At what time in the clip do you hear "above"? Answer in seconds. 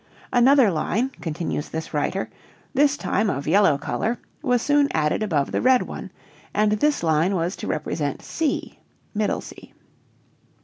5.21-5.51